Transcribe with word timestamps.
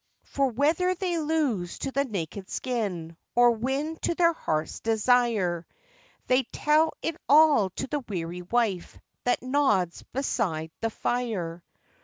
For 0.23 0.47
whether 0.49 0.95
they 0.95 1.19
lose 1.19 1.77
to 1.77 1.91
the 1.91 2.03
naked 2.05 2.49
skin, 2.49 3.15
Or 3.35 3.51
win 3.51 3.97
to 4.01 4.15
their 4.15 4.33
hearts' 4.33 4.79
desire, 4.79 5.63
They 6.25 6.41
tell 6.41 6.93
it 7.03 7.17
all 7.29 7.69
to 7.69 7.85
the 7.85 7.99
weary 7.99 8.41
wife 8.41 8.97
That 9.25 9.43
nods 9.43 10.01
beside 10.11 10.71
the 10.81 10.89
fire. 10.89 11.63